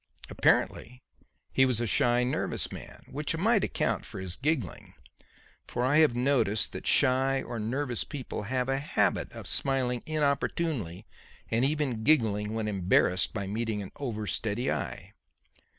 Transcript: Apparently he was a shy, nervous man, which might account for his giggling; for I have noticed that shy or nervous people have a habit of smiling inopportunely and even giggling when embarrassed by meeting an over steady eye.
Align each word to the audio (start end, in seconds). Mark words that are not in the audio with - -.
Apparently 0.31 0.99
he 1.53 1.63
was 1.63 1.79
a 1.79 1.85
shy, 1.85 2.23
nervous 2.23 2.71
man, 2.71 3.03
which 3.07 3.37
might 3.37 3.63
account 3.63 4.03
for 4.03 4.19
his 4.19 4.35
giggling; 4.35 4.95
for 5.67 5.83
I 5.85 5.97
have 5.99 6.15
noticed 6.15 6.71
that 6.71 6.87
shy 6.87 7.43
or 7.43 7.59
nervous 7.59 8.03
people 8.03 8.41
have 8.49 8.67
a 8.67 8.79
habit 8.79 9.31
of 9.31 9.45
smiling 9.47 10.01
inopportunely 10.07 11.05
and 11.51 11.63
even 11.63 12.03
giggling 12.03 12.55
when 12.55 12.67
embarrassed 12.67 13.31
by 13.31 13.45
meeting 13.45 13.83
an 13.83 13.91
over 13.97 14.25
steady 14.25 14.71
eye. 14.71 15.13